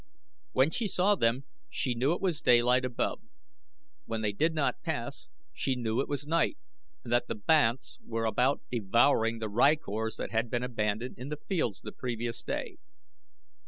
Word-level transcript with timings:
When 0.53 0.71
she 0.71 0.87
saw 0.87 1.13
them 1.13 1.43
she 1.69 1.93
knew 1.93 2.09
that 2.09 2.15
it 2.15 2.21
was 2.21 2.41
daylight 2.41 2.85
above. 2.85 3.21
When 4.05 4.21
they 4.21 4.31
did 4.31 4.55
not 4.55 4.81
pass 4.81 5.27
she 5.53 5.75
knew 5.75 5.99
it 6.01 6.09
was 6.09 6.25
night, 6.25 6.57
and 7.03 7.13
that 7.13 7.27
the 7.27 7.35
banths 7.35 7.99
were 8.03 8.25
about 8.25 8.63
devouring 8.71 9.37
the 9.37 9.47
rykors 9.47 10.15
that 10.17 10.31
had 10.31 10.49
been 10.49 10.63
abandoned 10.63 11.19
in 11.19 11.29
the 11.29 11.37
fields 11.37 11.81
the 11.81 11.91
previous 11.91 12.41
day. 12.41 12.77